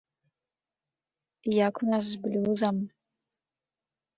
Як 1.67 1.73
у 1.83 1.91
нас 1.91 2.05
з 2.15 2.17
блюзам? 2.25 2.75